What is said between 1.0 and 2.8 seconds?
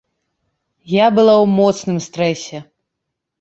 была ў моцным стрэсе.